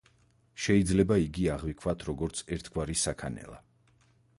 [0.67, 3.65] შეიძლება იგი აღვიქვათ როგორც ერთგვარი საქანელა.